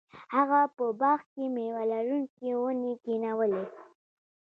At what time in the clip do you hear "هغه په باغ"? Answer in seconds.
0.35-1.19